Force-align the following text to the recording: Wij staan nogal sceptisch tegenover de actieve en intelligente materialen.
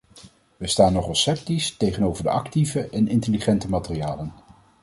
Wij 0.57 0.67
staan 0.67 0.93
nogal 0.93 1.15
sceptisch 1.15 1.77
tegenover 1.77 2.23
de 2.23 2.29
actieve 2.29 2.89
en 2.89 3.07
intelligente 3.07 3.69
materialen. 3.69 4.33